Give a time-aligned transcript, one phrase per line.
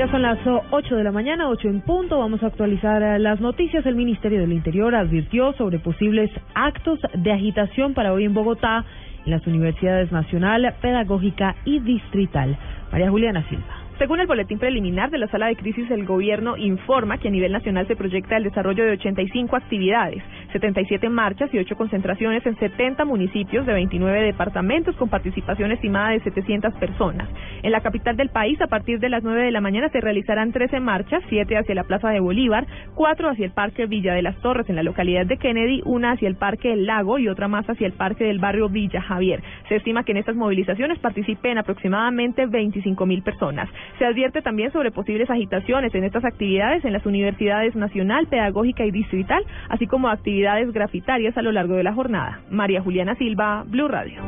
[0.00, 0.38] Ya son las
[0.70, 2.18] 8 de la mañana, 8 en punto.
[2.18, 3.84] Vamos a actualizar eh, las noticias.
[3.84, 8.86] El Ministerio del Interior advirtió sobre posibles actos de agitación para hoy en Bogotá
[9.26, 12.56] en las universidades nacional, pedagógica y distrital.
[12.90, 13.80] María Juliana Silva.
[13.98, 17.52] Según el boletín preliminar de la sala de crisis, el gobierno informa que a nivel
[17.52, 20.22] nacional se proyecta el desarrollo de 85 actividades,
[20.52, 26.20] 77 marchas y 8 concentraciones en 70 municipios de 29 departamentos con participación estimada de
[26.20, 27.28] 700 personas.
[27.62, 30.52] En la capital del país, a partir de las 9 de la mañana se realizarán
[30.52, 34.36] 13 marchas, 7 hacia la Plaza de Bolívar, 4 hacia el Parque Villa de las
[34.40, 37.68] Torres en la localidad de Kennedy, una hacia el Parque El Lago y otra más
[37.68, 39.42] hacia el Parque del barrio Villa Javier.
[39.68, 43.68] Se estima que en estas movilizaciones participen aproximadamente 25 mil personas.
[43.98, 48.90] Se advierte también sobre posibles agitaciones en estas actividades en las universidades nacional, pedagógica y
[48.90, 50.39] distrital, así como actividades
[50.72, 52.40] grafitarias a lo largo de la jornada.
[52.50, 54.20] María Juliana Silva, Blue Radio.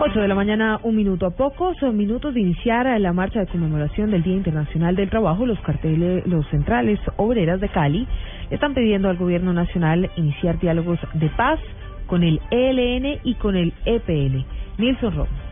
[0.00, 4.10] 8 de la mañana, un minuto a pocos minutos de iniciar la marcha de conmemoración
[4.10, 5.46] del Día Internacional del Trabajo.
[5.46, 8.06] Los carteles, los centrales obreras de Cali
[8.50, 11.60] están pidiendo al gobierno nacional iniciar diálogos de paz
[12.06, 14.44] con el ELN y con el EPL.
[14.78, 15.43] Nilson Romo.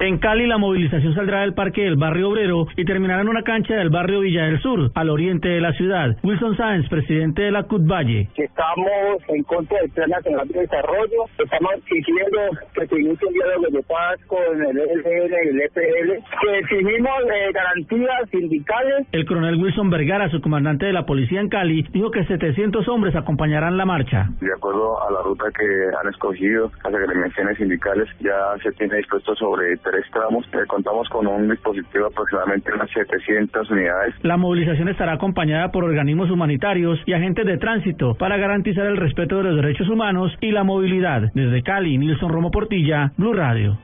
[0.00, 3.74] En Cali la movilización saldrá del parque del barrio obrero y terminará en una cancha
[3.74, 6.16] del barrio Villa del Sur, al oriente de la ciudad.
[6.22, 8.30] Wilson Sáenz, presidente de la CUT Valle.
[8.34, 12.38] Estamos en contra del Plan Nacional de Desarrollo, estamos exigiendo
[12.72, 17.20] que se inicie un diálogo de paz con el ELN y el EPL, que exigimos
[17.34, 19.06] eh, garantías sindicales.
[19.12, 23.14] El coronel Wilson Vergara, su comandante de la policía en Cali, dijo que 700 hombres
[23.16, 24.30] acompañarán la marcha.
[24.40, 25.66] De acuerdo a la ruta que
[26.00, 30.46] han escogido las agremiaciones sindicales, ya se tiene dispuesto sobre tres tramos.
[30.52, 34.14] Eh, contamos con un dispositivo de aproximadamente unas 700 unidades.
[34.22, 39.38] La movilización estará acompañada por organismos humanitarios y agentes de tránsito para garantizar el respeto
[39.38, 41.30] de los derechos humanos y la movilidad.
[41.34, 43.78] Desde Cali, Nilson Romo Portilla, Blue Radio.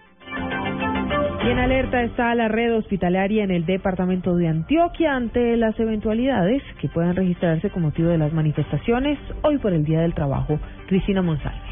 [1.45, 6.61] Y en alerta está la red hospitalaria en el departamento de Antioquia ante las eventualidades
[6.81, 10.59] que puedan registrarse con motivo de las manifestaciones hoy por el Día del Trabajo.
[10.89, 11.66] Cristina Monsalve.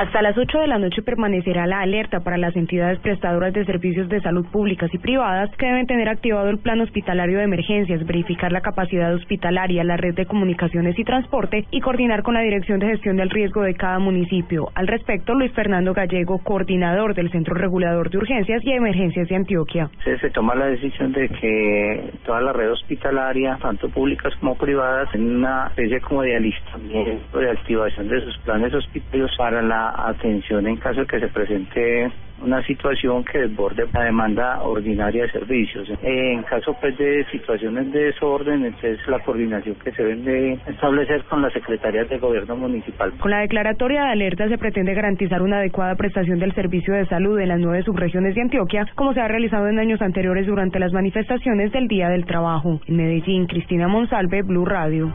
[0.00, 4.08] Hasta las 8 de la noche permanecerá la alerta para las entidades prestadoras de servicios
[4.08, 8.50] de salud públicas y privadas que deben tener activado el plan hospitalario de emergencias, verificar
[8.50, 12.86] la capacidad hospitalaria, la red de comunicaciones y transporte y coordinar con la Dirección de
[12.86, 14.70] Gestión del Riesgo de cada municipio.
[14.74, 19.90] Al respecto, Luis Fernando Gallego, coordinador del Centro Regulador de Urgencias y Emergencias de Antioquia.
[20.02, 25.36] Se, toma la decisión de que toda la red hospitalaria, tanto públicas como privadas, en
[25.36, 30.76] una especie como de alistamiento, de activación de sus planes hospitalarios para la atención en
[30.76, 32.10] caso de que se presente
[32.42, 35.88] una situación que desborde la demanda ordinaria de servicios.
[36.02, 41.42] En caso pues de situaciones de desorden, entonces la coordinación que se debe establecer con
[41.42, 43.12] las secretarías de gobierno municipal.
[43.18, 47.38] Con la declaratoria de alerta se pretende garantizar una adecuada prestación del servicio de salud
[47.38, 50.92] en las nueve subregiones de Antioquia, como se ha realizado en años anteriores durante las
[50.92, 52.80] manifestaciones del Día del Trabajo.
[52.86, 55.12] En Medellín, Cristina Monsalve, Blue Radio.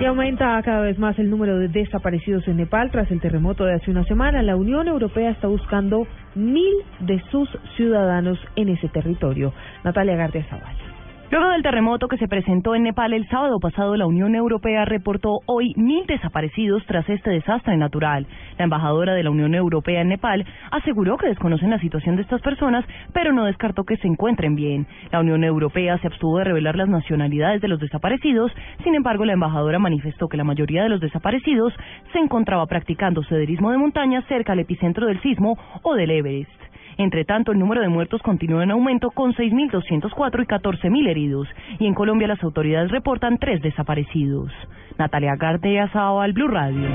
[0.00, 3.74] Y aumenta cada vez más el número de desaparecidos en Nepal tras el terremoto de
[3.74, 4.42] hace una semana.
[4.42, 9.52] La Unión Europea está buscando mil de sus ciudadanos en ese territorio.
[9.82, 10.97] Natalia García Zavala.
[11.30, 15.40] Luego del terremoto que se presentó en Nepal el sábado pasado, la Unión Europea reportó
[15.44, 18.26] hoy mil desaparecidos tras este desastre natural.
[18.56, 22.40] La embajadora de la Unión Europea en Nepal aseguró que desconocen la situación de estas
[22.40, 24.86] personas, pero no descartó que se encuentren bien.
[25.12, 28.50] La Unión Europea se abstuvo de revelar las nacionalidades de los desaparecidos,
[28.82, 31.74] sin embargo, la embajadora manifestó que la mayoría de los desaparecidos
[32.10, 36.57] se encontraba practicando sederismo de montaña cerca al epicentro del sismo o del Everest.
[36.98, 41.48] Entre tanto, el número de muertos continúa en aumento con 6.204 y 14.000 heridos.
[41.78, 44.50] Y en Colombia las autoridades reportan tres desaparecidos.
[44.98, 46.88] Natalia García al Blue Radio.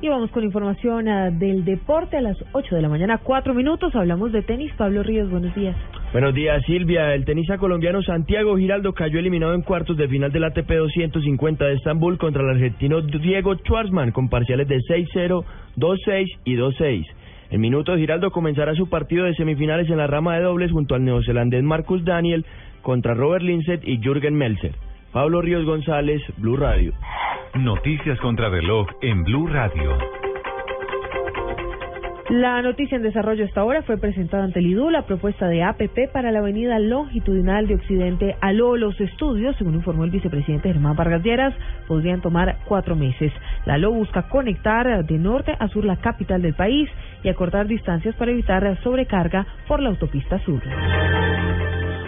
[0.00, 3.94] Y vamos con información ah, del deporte a las 8 de la mañana, 4 minutos.
[3.94, 4.72] Hablamos de tenis.
[4.78, 5.76] Pablo Ríos, buenos días.
[6.12, 7.14] Buenos días, Silvia.
[7.14, 11.74] El tenista colombiano Santiago Giraldo cayó eliminado en cuartos de final del ATP 250 de
[11.74, 15.44] Estambul contra el argentino Diego Schwartzman con parciales de 6-0,
[15.76, 17.06] 2-6 y 2-6.
[17.52, 21.04] En minutos, Giraldo comenzará su partido de semifinales en la rama de dobles junto al
[21.04, 22.46] neozelandés Marcus Daniel
[22.80, 24.74] contra Robert Linset y Jürgen Melzer.
[25.12, 26.94] Pablo Ríos González, Blue Radio.
[27.54, 30.21] Noticias contra reloj en Blue Radio.
[32.32, 36.10] La noticia en desarrollo hasta ahora fue presentada ante el IDU la propuesta de APP
[36.14, 41.22] para la avenida longitudinal de Occidente a Los estudios, según informó el vicepresidente Germán Vargas
[41.22, 41.52] Lleras,
[41.86, 43.30] podrían tomar cuatro meses.
[43.66, 46.88] La LO busca conectar de norte a sur la capital del país
[47.22, 50.62] y acortar distancias para evitar sobrecarga por la autopista sur.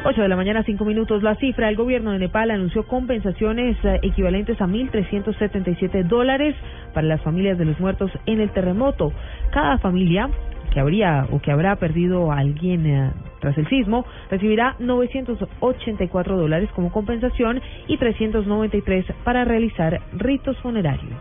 [0.06, 1.22] 8 de la mañana, 5 minutos.
[1.22, 6.54] La cifra, el gobierno de Nepal anunció compensaciones eh, equivalentes a 1.377 dólares
[6.94, 9.12] para las familias de los muertos en el terremoto.
[9.52, 10.31] Cada familia
[10.73, 13.11] que habría o que habrá perdido a alguien eh,
[13.44, 21.20] Tras el sismo, recibirá 984 dólares como compensación y 393 para realizar ritos funerarios.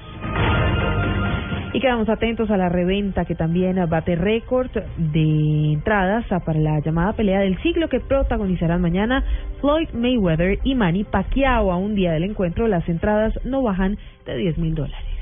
[1.73, 7.11] Y quedamos atentos a la reventa que también bate récord de entradas para la llamada
[7.11, 9.25] pelea del siglo que protagonizarán mañana
[9.59, 11.73] Floyd Mayweather y Manny Pacquiao.
[11.73, 15.12] A un día del encuentro, las entradas no bajan de 10 mil dólares.